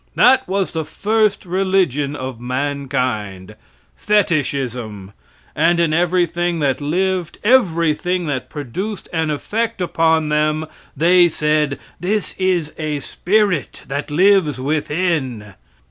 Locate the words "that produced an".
8.25-9.29